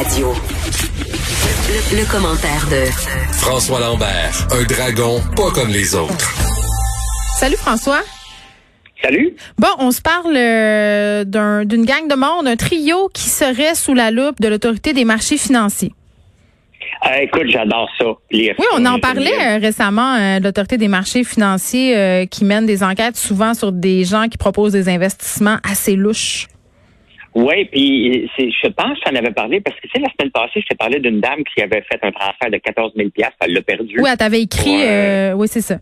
[0.00, 0.32] Radio.
[1.68, 2.86] Le, le commentaire de
[3.34, 6.16] François Lambert, un dragon pas comme les autres.
[7.38, 8.00] Salut François.
[9.02, 9.34] Salut.
[9.58, 13.92] Bon, on se parle euh, d'un- d'une gang de monde, un trio qui serait sous
[13.92, 15.92] la loupe de l'autorité des marchés financiers.
[17.06, 18.06] Euh, écoute, j'adore ça.
[18.30, 22.46] lire Oui, on en parlait euh, récemment euh, de l'autorité des marchés financiers euh, qui
[22.46, 26.46] mène des enquêtes souvent sur des gens qui proposent des investissements assez louches.
[27.34, 30.32] Oui, puis je pense que tu en avais parlé parce que tu sais, la semaine
[30.32, 33.08] passée, je t'ai parlé d'une dame qui avait fait un transfert de 14 000
[33.40, 33.94] elle l'a perdu.
[34.00, 34.70] Oui, elle t'avait écrit.
[34.78, 34.86] Ouais.
[34.88, 35.78] euh, oui, c'est ça.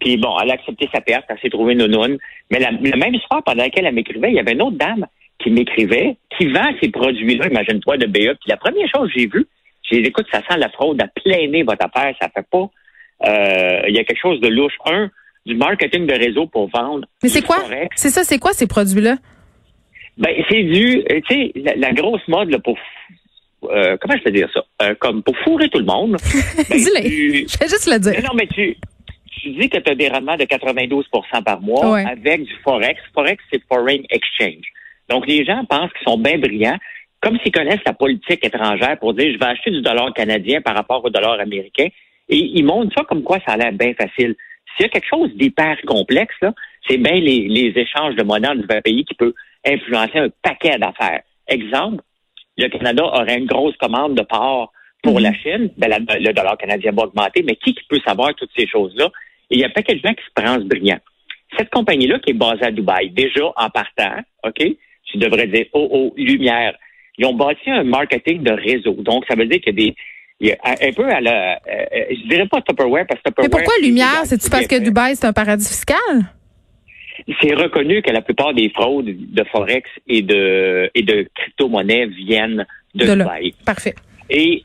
[0.00, 2.18] Puis bon, elle a accepté sa perte, elle s'est trouvée nounoune.
[2.50, 5.06] Mais la, le même soir, pendant laquelle elle m'écrivait, il y avait une autre dame
[5.38, 8.34] qui m'écrivait, qui vend ces produits-là, imagine-toi, de BA.
[8.34, 9.46] Puis la première chose que j'ai vue,
[9.88, 12.68] j'ai dit, écoute, ça sent la fraude, à plein nez votre affaire, ça fait pas.
[13.28, 14.74] euh, Il y a quelque chose de louche.
[14.86, 15.08] Un,
[15.46, 17.06] du marketing de réseau pour vendre.
[17.22, 17.56] Mais c'est quoi?
[17.96, 19.16] C'est ça, c'est quoi ces produits-là?
[20.18, 22.76] Ben, c'est du, euh, tu sais, la, la grosse mode là, pour,
[23.64, 26.16] euh, comment je peux dire ça, Euh, comme pour fourrer tout le monde.
[26.68, 27.02] Ben, Dis-le.
[27.02, 28.20] tu- Je vais juste le dire.
[28.22, 28.76] non, mais tu,
[29.40, 32.04] tu dis que tu as des rendements de 92% par mois Ouais.
[32.04, 33.00] avec du Forex.
[33.14, 34.66] Forex, c'est Foreign Exchange.
[35.08, 36.78] Donc, les gens pensent qu'ils sont bien brillants,
[37.20, 40.74] comme s'ils connaissent la politique étrangère pour dire, je vais acheter du dollar canadien par
[40.74, 41.88] rapport au dollar américain.
[42.28, 44.34] Et ils montrent ça comme quoi ça a l'air bien facile.
[44.76, 46.52] S'il y a quelque chose d'hyper complexe, là,
[46.86, 49.32] c'est bien les, les échanges de monnaie entre divers pays qui peut
[49.72, 51.22] influencer un paquet d'affaires.
[51.46, 52.02] Exemple,
[52.56, 55.22] le Canada aurait une grosse commande de porc pour Mhm.
[55.22, 58.50] la Chine, ben, la- le dollar canadien va augmenter, mais qui, qui peut savoir toutes
[58.56, 59.08] ces choses-là?
[59.50, 60.98] Et il y a pas de gens qui se pensent brillants.
[61.56, 64.58] Cette compagnie-là qui est basée à Dubaï, déjà en partant, OK,
[65.04, 66.74] tu devrais dire, oh, oh, lumière.
[67.16, 68.92] Ils ont bâti un marketing de réseau.
[68.98, 69.96] Donc, ça veut dire qu'il y a des,
[70.40, 73.20] il y a un un peu à la, euh, euh, je dirais pas Tupperware parce
[73.22, 73.50] que Mais Tupperware.
[73.50, 74.20] pourquoi c'est lumière?
[74.24, 74.76] C'est-tu c'est parce que.
[74.84, 75.98] Dubaï, c'est un paradis fiscal?
[77.40, 82.66] C'est reconnu que la plupart des fraudes de Forex et de, et de crypto-monnaies viennent
[82.94, 83.14] de, De.
[83.14, 83.52] Dubaï.
[83.66, 83.94] Parfait.
[84.30, 84.64] Et,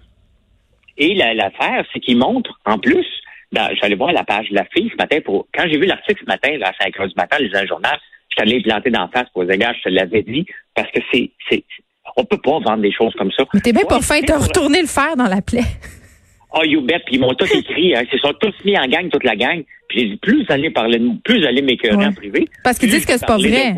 [0.97, 3.06] et la- l'affaire, c'est qu'ils montrent, en plus,
[3.81, 6.25] j'allais voir la page de la fille ce matin pour, quand j'ai vu l'article ce
[6.28, 7.97] matin, là, à 5 heures du matin, lisant le journal,
[8.29, 11.00] je suis allé planter d'en face pour dire, gars, je te l'avais dit, parce que
[11.12, 11.63] c'est, c'est,
[12.16, 13.44] on peut pas vendre des choses comme ça.
[13.53, 15.63] Mais t'es bien Ouais, pas fin, t'as pour- retourné le fer dans la plaie.
[16.56, 18.86] Ah, you bet, puis ils m'ont tous écrit, hein, ils se sont tous mis en
[18.86, 19.64] gang, toute la gang.
[19.90, 22.06] Puis j'ai dit, plus vous allez parler de nous, plus vous allez m'écœurer Ouais.
[22.06, 22.47] en privé.
[22.64, 23.74] Parce qu'ils disent que c'est pas vrai.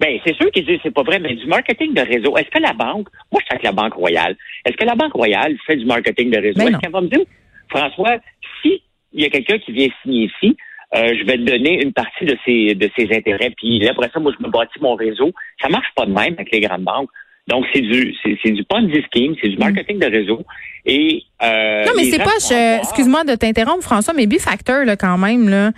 [0.00, 2.36] Ben, c'est sûr qu'ils disent que c'est pas vrai, mais du marketing de réseau.
[2.36, 4.36] Est-ce que la banque, moi, je suis avec la Banque Royale.
[4.64, 6.58] Est-ce que la Banque Royale fait du marketing de réseau?
[6.60, 7.24] Ben Est-ce qu'elle va me dire,
[7.68, 8.16] François,
[8.62, 8.80] si
[9.12, 10.56] il y a quelqu'un qui vient signer ici,
[10.94, 14.08] euh, je vais te donner une partie de ses, de ses intérêts, puis là, après
[14.14, 15.32] ça, moi, je me bâtis mon réseau.
[15.60, 17.10] Ça marche pas de même avec les grandes banques.
[17.48, 20.44] Donc, c'est du, c'est, c'est du Ponzi scheme, c'est du marketing de réseau.
[20.86, 21.86] Et, euh, Mm.
[21.86, 25.48] Non, mais c'est pas, je- avoir- excuse-moi de t'interrompre, François, mais Bifactor, là, quand même,
[25.48, 25.72] là,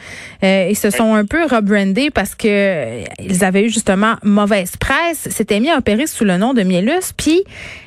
[0.44, 4.76] euh, ils se sont un peu rebrandés parce que euh, ils avaient eu justement mauvaise
[4.76, 7.12] presse, s'étaient mis à opérer sous le nom de Mielus.
[7.16, 7.42] Puis,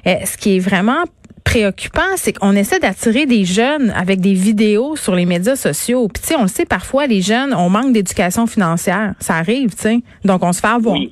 [0.08, 1.04] euh, ce qui est vraiment
[1.44, 6.08] préoccupant, c'est qu'on essaie d'attirer des jeunes avec des vidéos sur les médias sociaux.
[6.08, 9.14] Puis, tu sais, on le sait, parfois, les jeunes, on manque d'éducation financière.
[9.20, 10.00] Ça arrive, tu sais.
[10.24, 10.96] Donc, on se fait avoir.
[10.96, 11.12] Oui.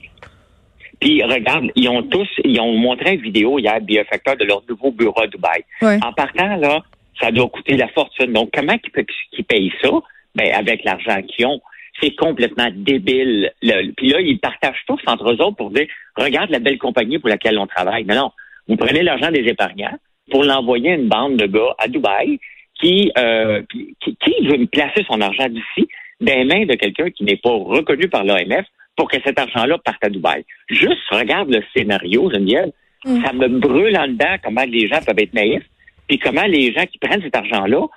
[1.01, 4.91] Puis regarde, ils ont tous, ils ont montré une vidéo hier, Biofactor, de leur nouveau
[4.91, 5.63] bureau à Dubaï.
[5.81, 5.97] Ouais.
[6.05, 6.81] En partant, là,
[7.19, 8.31] ça doit coûter la fortune.
[8.31, 9.89] Donc, comment qu'ils pe- qu'ils payent ça?
[10.35, 11.59] Ben, avec l'argent qu'ils ont.
[12.01, 13.51] C'est complètement débile.
[13.61, 17.19] Le- puis là, ils partagent tous entre eux autres pour dire, regarde la belle compagnie
[17.19, 18.05] pour laquelle on travaille.
[18.05, 18.31] Mais non,
[18.67, 19.97] vous prenez l'argent des épargnants
[20.29, 22.39] pour l'envoyer à une bande de gars à Dubaï
[22.79, 25.87] qui, euh, qui, qui veut placer son argent d'ici
[26.21, 28.65] dans les mains de quelqu'un qui n'est pas reconnu par l'OMF
[29.01, 30.45] pour que cet argent-là parte à Dubaï.
[30.69, 32.69] Juste regarde le scénario, Geneviève.
[33.03, 33.25] Mm.
[33.25, 35.63] Ça me brûle en dedans comment les gens peuvent être naïfs,
[36.07, 37.87] puis comment les gens qui prennent cet argent-là.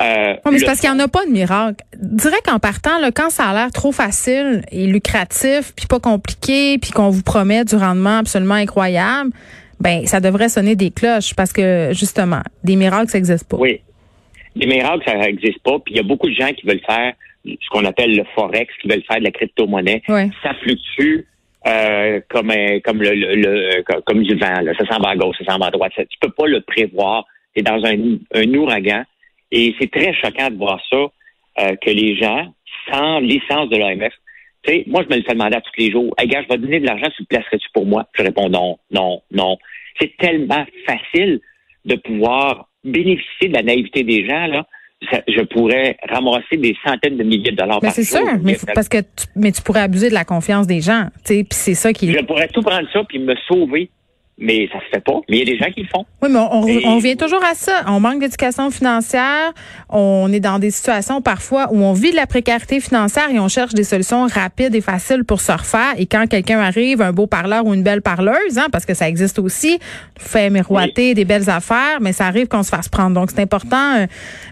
[0.00, 1.84] Euh, Ouais, mais c'est parce qu'il n'y en a pas de miracle.
[2.00, 6.78] Dirais qu'en partant, là, quand ça a l'air trop facile et lucratif, puis pas compliqué,
[6.78, 9.30] puis qu'on vous promet du rendement absolument incroyable,
[9.80, 13.56] ben ça devrait sonner des cloches parce que justement, des miracles, ça n'existe pas.
[13.56, 13.80] Oui.
[14.54, 15.80] Les miracles, ça n'existe pas.
[15.80, 18.72] Puis il y a beaucoup de gens qui veulent faire ce qu'on appelle le forex,
[18.80, 20.02] qui veulent faire de la crypto-monnaie.
[20.08, 20.28] Ouais.
[20.42, 21.26] Ça fluctue
[21.66, 24.60] euh, comme un- comme le, le- le- comme- du vent.
[24.62, 24.72] Là.
[24.78, 25.92] Ça s'en va à gauche, ça s'en va à droite.
[25.96, 27.24] Ça- tu peux pas le prévoir.
[27.54, 29.04] C'est dans un, un ouragan.
[29.52, 30.96] Et c'est très choquant de voir ça,
[31.60, 32.52] euh, que les gens,
[32.90, 34.12] sans licence de l'OMF,
[34.64, 36.12] tu sais, moi, je me le fais demander à tous les jours.
[36.18, 38.06] Hey, gars, je vais te donner de l'argent, tu le placerais-tu pour moi?
[38.16, 39.58] Je réponds non, non, non.
[40.00, 41.40] C'est tellement facile
[41.84, 44.66] de pouvoir bénéficier de la naïveté des gens, là.
[45.28, 48.18] Je pourrais ramasser des centaines de milliers de dollars Mais par c'est jour.
[48.18, 51.34] sûr, mais parce que tu, mais tu pourrais abuser de la confiance des gens, tu
[51.34, 53.90] sais, puis c'est ça qui Je pourrais tout prendre ça puis me sauver
[54.42, 55.20] mais ça se fait pas.
[55.28, 56.04] Mais il y a des gens qui le font.
[56.20, 57.82] Oui, mais on, on revient toujours à ça.
[57.86, 59.52] On manque d'éducation financière.
[59.88, 63.48] On est dans des situations parfois où on vit de la précarité financière et on
[63.48, 65.94] cherche des solutions rapides et faciles pour se refaire.
[65.96, 69.08] Et quand quelqu'un arrive, un beau parleur ou une belle parleuse, hein, parce que ça
[69.08, 69.78] existe aussi,
[70.18, 73.14] fait miroiter des belles affaires, mais ça arrive qu'on se fasse prendre.
[73.14, 74.06] Donc, c'est important euh,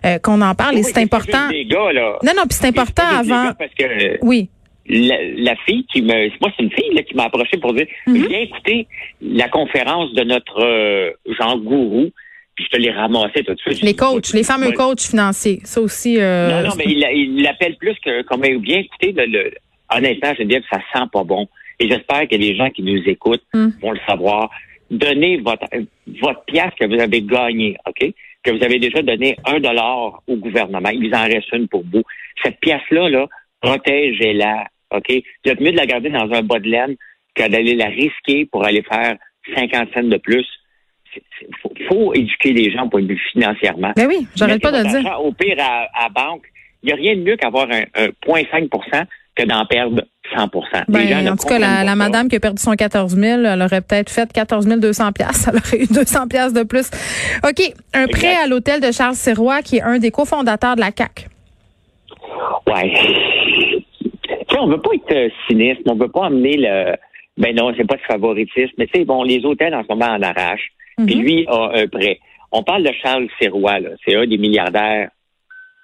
[0.06, 1.48] euh, qu'on en parle et c'est important.
[1.50, 2.18] Gars, là.
[2.22, 3.52] Non, non, puis c'est important avant.
[3.58, 4.50] Parce que, oui
[4.90, 8.28] la, fille qui me, moi c'est une fille là, qui m'a approché pour dire, mm-hmm.
[8.28, 8.86] viens écouter
[9.22, 12.10] la conférence de notre euh, Jean Gourou,
[12.54, 13.82] puis je te l'ai ramassé tout de suite.
[13.82, 16.20] Les coachs, les fameux coachs financiers, ça aussi.
[16.20, 19.12] Euh, non, non, mais il l'appelle plus que comme bien écouter.
[19.16, 19.52] Le,
[19.94, 21.48] honnêtement, je veux dire que ça sent pas bon.
[21.78, 23.68] Et j'espère que les gens qui nous écoutent mm.
[23.80, 24.50] vont le savoir.
[24.90, 25.66] Donnez votre
[26.20, 28.12] votre pièce que vous avez gagnée, ok,
[28.42, 30.90] que vous avez déjà donné un dollar au gouvernement.
[30.90, 32.02] Il vous en reste une pour vous.
[32.42, 33.26] Cette pièce là, là,
[33.60, 35.12] protégez-la OK?
[35.44, 36.96] Vous êtes mieux de la garder dans un bas de laine
[37.34, 39.16] que d'aller la risquer pour aller faire
[39.56, 40.46] 50 cents de plus.
[41.76, 43.00] Il faut, éduquer les gens pour
[43.32, 43.92] financièrement.
[43.96, 45.20] Ben oui, j'arrête pas de dire.
[45.20, 46.44] Au pire, à, à banque,
[46.82, 47.82] il n'y a rien de mieux qu'avoir un,
[48.26, 49.04] 0,5%
[49.34, 50.02] que d'en perdre
[50.36, 53.80] 100% ben, En tout cas, la, madame qui a perdu son 14 000, elle aurait
[53.80, 56.90] peut-être fait 14 200 Elle aurait eu 200 de plus.
[57.44, 57.74] OK.
[57.92, 61.28] Un prêt à l'hôtel de Charles Sirois, qui est un des cofondateurs de la CAC.
[62.66, 63.29] Ouais
[64.60, 66.96] on veut pas être euh, cynisme, on veut pas amener le.
[67.36, 70.12] Ben non, c'est pas de favoritisme, mais tu sais, bon, les hôtels en ce moment
[70.12, 70.70] en arrachent.
[71.06, 71.22] Puis mhm.
[71.22, 72.18] lui a un prêt.
[72.52, 75.08] On parle de Charles Sirois, c'est un des milliardaires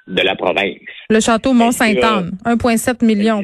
[0.06, 0.78] de la province.
[1.08, 3.43] Le château Mont-Saint-Anne, 1,7 million.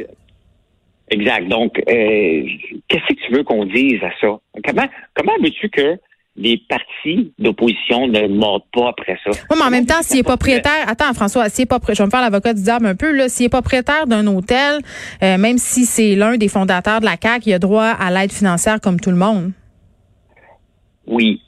[1.11, 1.49] Exact.
[1.49, 2.44] Donc, euh,
[2.88, 4.38] qu'est-ce que tu veux qu'on dise à ça?
[4.64, 5.99] Comment, comment veux-tu que
[6.37, 9.31] les partis d'opposition ne mordent pas après ça.
[9.31, 12.05] Oui, mais en même temps, s'il est propriétaire, attends François, s'il est pas, je vais
[12.06, 14.81] me faire l'avocat du diable un peu là, s'il est propriétaire d'un hôtel,
[15.23, 18.32] euh, même si c'est l'un des fondateurs de la CAC, il a droit à l'aide
[18.32, 19.52] financière comme tout le monde.
[21.06, 21.43] Oui,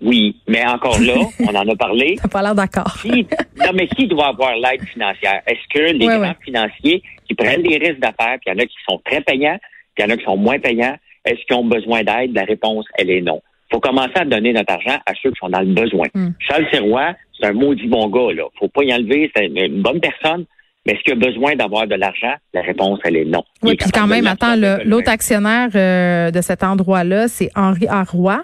[0.00, 2.16] oui, mais encore là, on en a parlé.
[2.22, 2.96] T'as pas l'air d'accord.
[3.04, 5.42] non, mais qui doit avoir l'aide financière?
[5.46, 8.66] Est-ce que les grands financiers qui prennent des risques d'affaires, puis il y en a
[8.66, 9.58] qui sont très payants,
[9.94, 10.96] puis il y en a qui sont moins payants,
[11.26, 12.32] est-ce qu'ils ont besoin d'aide?
[12.34, 15.48] La réponse, elle est non faut commencer à donner notre argent à ceux qui sont
[15.48, 16.06] dans le besoin.
[16.14, 16.30] Hmm.
[16.38, 18.44] Charles Serrois, c'est un maudit bon gars, là.
[18.58, 20.44] Faut pas y enlever, c'est une bonne personne.
[20.86, 22.34] Mais est-ce qu'il a besoin d'avoir de l'argent?
[22.54, 23.44] La réponse, elle est non.
[23.62, 28.40] Oui, puis quand même, attends, l'autre actionnaire euh, de cet endroit-là, c'est Henri Arroy.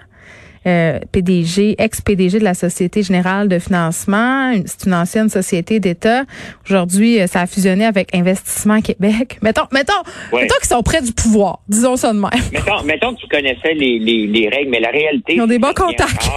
[0.67, 4.51] Euh, PDG, ex-PDG de la Société Générale de Financement.
[4.65, 6.23] C'est une ancienne société d'État.
[6.65, 9.37] Aujourd'hui, euh, ça a fusionné avec Investissement Québec.
[9.41, 9.93] Mettons, mettons,
[10.33, 11.59] mettons qu'ils sont près du pouvoir.
[11.69, 12.29] Disons ça de même.
[12.51, 15.35] Mettons, mettons que tu connaissais les, les, les, règles, mais la réalité.
[15.35, 16.29] Ils ont des bons contacts.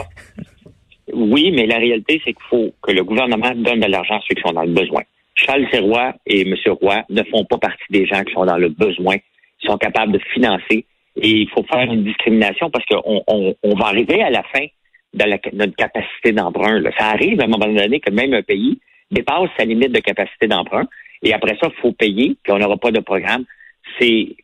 [1.12, 4.36] Oui, mais la réalité, c'est qu'il faut que le gouvernement donne de l'argent à ceux
[4.36, 5.02] qui sont dans le besoin.
[5.34, 6.54] Charles Serrois et M.
[6.80, 9.16] Roy ne font pas partie des gens qui sont dans le besoin.
[9.62, 10.84] Ils sont capables de financer
[11.16, 14.66] et il faut faire une discrimination parce qu'on on, va arriver à la fin
[15.12, 16.82] de notre capacité d'emprunt.
[16.98, 18.78] Ça arrive à un moment donné que même un pays
[19.10, 20.86] dépasse sa limite de capacité d'emprunt
[21.22, 23.44] et après ça, il faut payer, puis on n'aura pas de programme.
[23.98, 24.36] C'est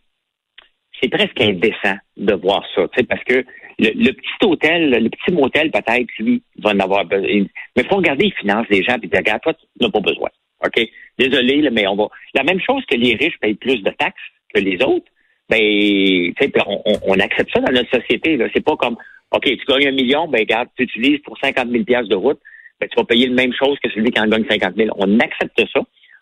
[1.00, 3.44] c'est presque indécent de voir ça, parce que
[3.78, 7.44] le, petit hôtel, le petit motel peut-être, lui, va en avoir besoin.
[7.76, 10.30] Mais faut regarder les finances des gens et dire, regarde, toi, tu n'as pas besoin.
[10.64, 10.80] OK?
[11.18, 12.08] Désolé, mais on va.
[12.34, 14.16] La même chose que les riches payent plus de taxes
[14.54, 15.06] que les autres,
[15.48, 16.32] ben,
[16.66, 18.38] on, on, accepte ça dans notre société.
[18.52, 18.96] C'est pas comme,
[19.30, 22.40] OK, tu gagnes un million, ben, regarde, tu utilises pour 50 000 de route,
[22.80, 24.90] ben, tu vas payer la même chose que celui qui en gagne 50 000.
[24.98, 25.80] On accepte ça.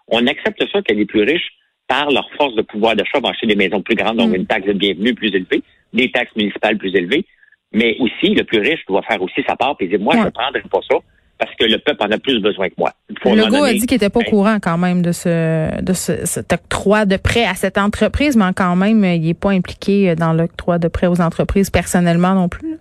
[0.08, 1.52] On accepte ça que les plus riches,
[1.88, 4.36] par leur force de pouvoir d'achat, vont acheter des maisons plus grandes, donc mm.
[4.36, 5.62] une taxe de bienvenue plus élevée,
[5.92, 7.24] des taxes municipales plus élevées.
[7.72, 10.30] Mais aussi, le plus riche doit faire aussi sa part et dire, moi, je ne
[10.30, 10.98] prendrai pas ça
[11.44, 12.92] parce que le peuple en a plus besoin que moi.
[13.24, 16.24] Le Legault a dit qu'il n'était pas au courant quand même de ce de ce,
[16.24, 20.32] cet octroi de prêt à cette entreprise, mais quand même, il n'est pas impliqué dans
[20.32, 22.78] l'octroi de prêt aux entreprises personnellement non plus.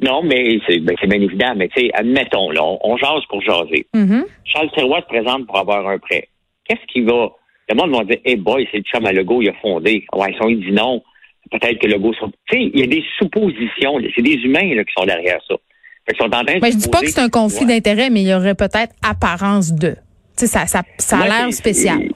[0.00, 3.86] Non, mais c'est ben, bien évident, mais tu sais, admettons, là, on, jase pour jaser.
[3.94, 4.24] Mm-hmm.
[4.44, 6.28] Charles Sirois se présente pour avoir un prêt.
[6.68, 7.30] Qu'est-ce qui va?
[7.68, 10.04] Le monde va dire Hey boy, c'est le chum à Legault, il a fondé.
[10.12, 11.02] Ouais, ils ont dit non.
[11.52, 13.98] Peut-être que Legault Tu sais, il y a des suppositions.
[14.16, 15.54] C'est des humains là, qui sont derrière ça.
[16.06, 18.34] Fait sont en train je dis pas que c'est un conflit d'intérêt, mais il y
[18.34, 19.90] aurait peut-être apparence de.
[20.36, 22.08] Tu sais, ça, ça, ça a l'air spécial.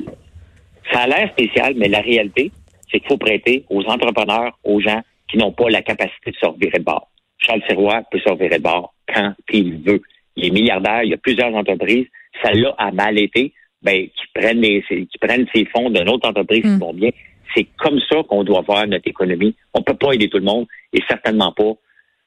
[0.92, 2.50] Ça a l'air spécial, mais la réalité,
[2.90, 6.46] c'est qu'il faut prêter aux entrepreneurs, aux gens qui n'ont pas la capacité de se
[6.46, 7.08] revirer de bord.
[7.38, 10.00] Charles Sirois peut se revirer de bord quand il veut.
[10.36, 12.06] Il est milliardaire, il y a plusieurs entreprises.
[12.42, 13.52] Ça l'a a mal été.
[13.82, 16.78] Ben, qui prennent les, qui prennent ces fonds d'une autre entreprise qui hmm.
[16.78, 17.10] vont bien.
[17.54, 19.54] C'est comme ça qu'on doit voir notre économie.
[19.74, 21.74] On peut pas aider tout le monde et certainement pas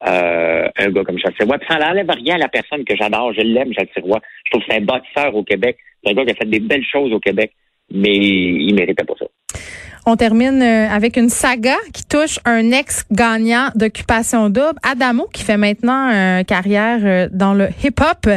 [0.08, 1.58] euh, un gars comme Charles Sirois.
[1.58, 3.34] Puis ça n'enlève rien à la personne que j'adore.
[3.34, 4.22] Je l'aime, Charles Sirois.
[4.46, 5.78] Je trouve que c'est un bâtisseur au Québec.
[6.04, 7.52] C'est un gars qui a fait des belles choses au Québec.
[7.92, 9.26] mais il méritait pas ça.
[10.06, 15.58] On termine euh, avec une saga qui touche un ex-gagnant d'occupation double, Adamo, qui fait
[15.58, 18.28] maintenant euh, carrière euh, dans le hip-hop.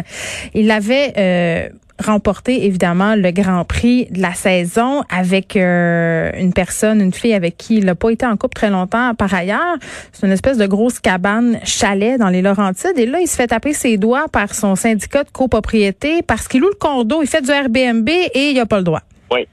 [0.54, 7.34] Il avait remporté évidemment le Grand Prix de la saison avec une personne, une fille
[7.34, 9.76] avec qui il n'a pas été en couple très longtemps par ailleurs.
[10.12, 12.98] C'est une espèce de grosse cabane chalet dans les Laurentides.
[12.98, 16.60] Et là, il se fait taper ses doigts par son syndicat de copropriété parce qu'il
[16.60, 19.02] loue le condo, il fait du Airbnb et il n'a pas le droit.
[19.30, 19.46] Oui.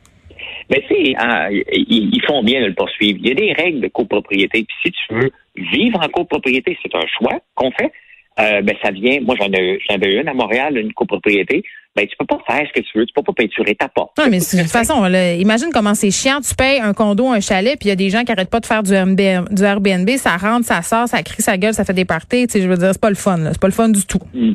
[0.70, 3.20] Mais tu hein, ils, font bien de le poursuivre.
[3.22, 4.64] Il y a des règles de copropriété.
[4.64, 7.92] Puis si tu veux vivre en copropriété, c'est un choix qu'on fait.
[8.40, 9.20] Euh, ben ça vient.
[9.22, 11.64] Moi, j'en ai, j'en ai une à Montréal, une copropriété.
[11.96, 13.06] Ben tu peux pas faire ce que tu veux.
[13.06, 14.18] Tu peux pas peinturer ta porte.
[14.18, 16.40] Non, mais de toute façon, imagine comment c'est chiant.
[16.42, 18.60] Tu payes un condo, un chalet, puis il y a des gens qui arrêtent pas
[18.60, 20.10] de faire du Airbnb, du Airbnb.
[20.18, 22.48] Ça rentre, ça sort, ça crie sa gueule, ça fait des parties.
[22.48, 23.40] Tu sais, je veux dire, c'est pas le fun.
[23.52, 24.20] C'est pas le fun du tout.
[24.34, 24.54] Mm.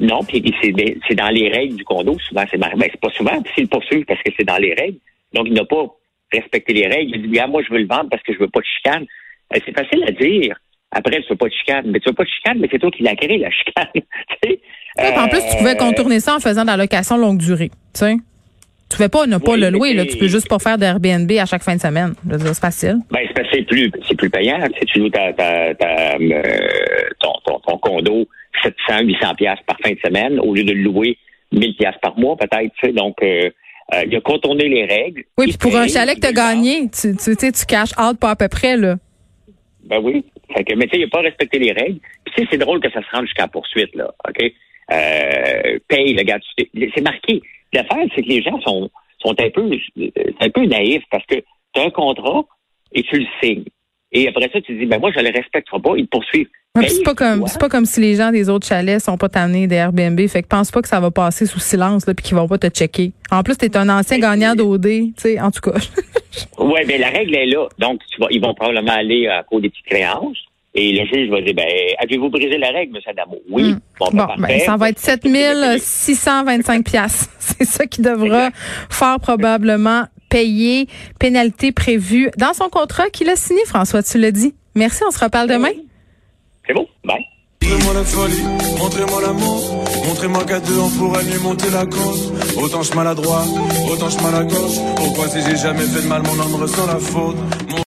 [0.00, 2.16] Non, puis c'est dans les règles du condo.
[2.20, 3.42] Souvent, c'est ben, c'est pas souvent.
[3.42, 4.98] Puis c'est le poursuivre parce que c'est dans les règles.
[5.34, 5.86] Donc, il n'a pas
[6.32, 7.16] respecté les règles.
[7.16, 9.06] Il dit, ah, moi, je veux le vendre parce que je veux pas de chicane.
[9.54, 10.56] Euh, c'est facile à dire.
[10.90, 11.84] Après, tu veux pas de chicane.
[11.86, 13.88] Mais tu veux pas de chicane, mais c'est toi qui l'as créé, la chicane.
[15.18, 17.70] en plus, tu pouvais euh, contourner ça en faisant de la location longue durée.
[17.94, 18.16] Tu sais?
[18.90, 20.06] Tu fais pas ne pas le louer, là.
[20.06, 22.14] Tu peux juste pas faire d'Airbnb à chaque fin de semaine.
[22.30, 22.96] C'est facile.
[23.10, 23.20] Ben,
[23.52, 24.58] c'est plus, c'est plus payant.
[24.72, 26.42] Tu, sais, tu loues ta, ta, ta euh,
[27.20, 28.26] ton, ton, ton, condo
[28.62, 31.18] 700, 800 pièces par fin de semaine au lieu de le louer
[31.52, 32.72] 1000 pièces par mois, peut-être.
[32.80, 33.50] Tu sais, donc, euh,
[33.94, 35.24] euh, il a contourné les règles.
[35.36, 38.30] Oui, puis pour un chalet que tu as gagné, tu, tu, tu caches out pas
[38.30, 38.96] à peu près, là.
[39.84, 40.24] Ben oui.
[40.54, 41.98] Fait que, mais tu sais, il n'a pas respecté les règles.
[42.24, 44.12] Puis tu sais, c'est drôle que ça se rende jusqu'à poursuite, là.
[44.28, 44.52] OK?
[44.90, 46.38] Euh, paye, le gars.
[46.56, 47.42] C'est marqué.
[47.72, 49.70] L'affaire, c'est que les gens sont, sont un peu,
[50.40, 52.44] un peu naïfs parce que tu as un contrat
[52.92, 53.64] et tu le signes.
[54.12, 56.48] Et après ça, tu dis, ben moi, je le respecterai pas, ils te poursuivent.
[56.80, 59.66] c'est pas comme c'est pas comme si les gens des autres chalets sont pas tannés
[59.66, 60.18] des Airbnb.
[60.28, 62.58] Fait que pense pas que ça va passer sous silence là puis qu'ils vont pas
[62.58, 63.12] te checker.
[63.30, 65.78] En plus, tu es un ancien ben, gagnant d'OD, tu sais, en tout cas.
[66.58, 67.68] oui, mais la règle est là.
[67.78, 70.38] Donc, tu vas, ils vont probablement aller à cause des petites créances.
[70.74, 71.66] Et le juge va dire, ben,
[71.98, 73.02] avez-vous brisé la règle, M.
[73.06, 73.38] Adamo?
[73.50, 73.72] Oui.
[73.72, 73.80] Hmm.
[73.98, 77.30] Bon, ben, ben, ça va être 7625 piastres.
[77.38, 78.50] C'est ça qui devra
[78.88, 80.88] fort probablement payer.
[81.18, 84.54] Pénalité prévue dans son contrat qu'il a signé, François, tu l'as dit.
[84.74, 85.70] Merci, on se reparle demain.
[86.66, 87.24] C'est bon, bye.
[87.68, 88.42] Montrez-moi la folie,
[88.78, 92.32] montrez-moi l'amour, montrez-moi qu'à deux on pourrait mieux monter la cause.
[92.56, 93.44] Autant je maladroit,
[93.90, 94.76] autant je mal à gauche.
[94.96, 97.36] Pourquoi si j'ai jamais fait de mal, mon homme ressent la faute?